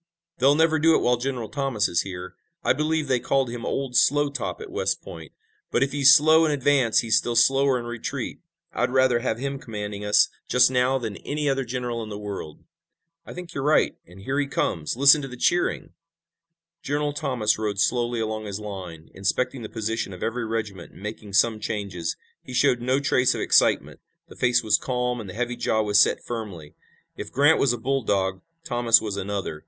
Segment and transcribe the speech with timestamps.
[0.39, 2.33] "They'll never do it while General Thomas is here.
[2.63, 5.31] I believe they called him 'Old Slow Top' at West Point,
[5.69, 8.39] but if he's slow in advance he's still slower in retreat.
[8.73, 12.63] I'd rather have him commanding us just now than any other general in the world."
[13.27, 14.97] "I think you're right, and here he comes!
[14.97, 15.91] Listen to the cheering!"
[16.81, 21.33] General Thomas rode slowly along his line, inspecting the position of every regiment and making
[21.33, 22.17] some changes.
[22.41, 23.99] He showed no trace of excitement.
[24.29, 26.73] The face was calm and the heavy jaw was set firmly.
[27.17, 29.59] If Grant was a bulldog Thomas was another.